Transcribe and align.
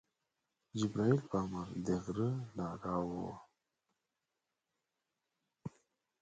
جبریل 0.79 1.17
په 1.29 1.35
امر 1.43 1.67
د 1.85 1.87
غره 2.03 2.29
نه 2.57 2.67
راوړ. 2.83 3.25